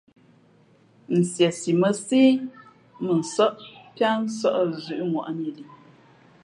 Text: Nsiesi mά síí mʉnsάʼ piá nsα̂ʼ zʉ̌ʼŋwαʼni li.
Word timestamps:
Nsiesi 1.17 1.71
mά 1.81 1.89
síí 2.05 2.31
mʉnsάʼ 3.05 3.55
piá 3.93 4.09
nsα̂ʼ 4.23 4.57
zʉ̌ʼŋwαʼni 4.83 5.49
li. 5.57 5.63